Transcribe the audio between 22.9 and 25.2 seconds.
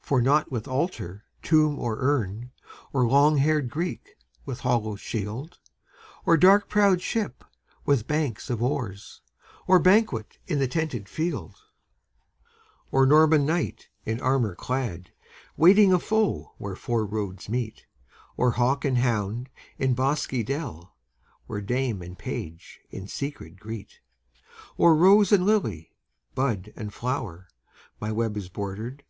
secret greet; Or